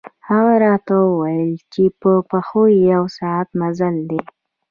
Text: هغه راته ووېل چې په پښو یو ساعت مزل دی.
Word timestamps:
هغه 0.27 0.53
راته 0.65 0.93
ووېل 1.07 1.51
چې 1.73 1.83
په 2.01 2.11
پښو 2.29 2.63
یو 2.93 3.03
ساعت 3.17 3.47
مزل 3.59 3.95
دی. 4.09 4.21